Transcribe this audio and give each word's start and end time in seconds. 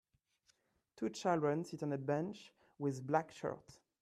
two 0.95 1.09
children 1.09 1.63
sit 1.63 1.83
on 1.83 1.93
a 1.93 1.97
bench 1.99 2.51
with 2.79 3.05
black 3.05 3.31
shirts 3.31 3.77